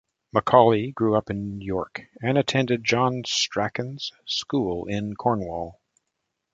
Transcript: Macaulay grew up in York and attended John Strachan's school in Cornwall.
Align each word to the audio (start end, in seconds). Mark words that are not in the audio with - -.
Macaulay 0.33 0.91
grew 0.93 1.15
up 1.15 1.29
in 1.29 1.61
York 1.61 2.01
and 2.23 2.35
attended 2.35 2.83
John 2.83 3.21
Strachan's 3.23 4.11
school 4.25 4.87
in 4.87 5.15
Cornwall. 5.15 5.79